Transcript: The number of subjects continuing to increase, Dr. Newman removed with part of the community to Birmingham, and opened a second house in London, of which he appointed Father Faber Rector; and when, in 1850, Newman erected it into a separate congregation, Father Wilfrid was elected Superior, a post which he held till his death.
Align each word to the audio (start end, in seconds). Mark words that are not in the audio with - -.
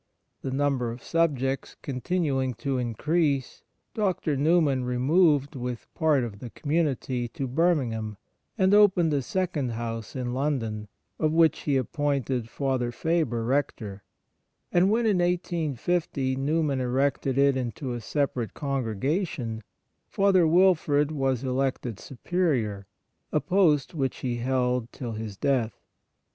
The 0.41 0.49
number 0.49 0.89
of 0.89 1.03
subjects 1.03 1.75
continuing 1.83 2.55
to 2.55 2.79
increase, 2.79 3.61
Dr. 3.93 4.35
Newman 4.35 4.83
removed 4.83 5.55
with 5.55 5.93
part 5.93 6.23
of 6.23 6.39
the 6.39 6.49
community 6.49 7.27
to 7.27 7.47
Birmingham, 7.47 8.17
and 8.57 8.73
opened 8.73 9.13
a 9.13 9.21
second 9.21 9.73
house 9.73 10.15
in 10.15 10.33
London, 10.33 10.87
of 11.19 11.31
which 11.31 11.59
he 11.59 11.77
appointed 11.77 12.49
Father 12.49 12.91
Faber 12.91 13.43
Rector; 13.43 14.01
and 14.71 14.89
when, 14.89 15.05
in 15.05 15.19
1850, 15.19 16.35
Newman 16.35 16.81
erected 16.81 17.37
it 17.37 17.55
into 17.55 17.93
a 17.93 18.01
separate 18.01 18.55
congregation, 18.55 19.61
Father 20.07 20.47
Wilfrid 20.47 21.11
was 21.11 21.43
elected 21.43 21.99
Superior, 21.99 22.87
a 23.31 23.39
post 23.39 23.93
which 23.93 24.17
he 24.21 24.37
held 24.37 24.91
till 24.91 25.11
his 25.11 25.37
death. 25.37 25.79